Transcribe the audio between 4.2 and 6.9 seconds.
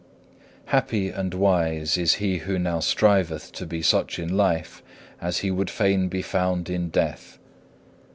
life as he would fain be found in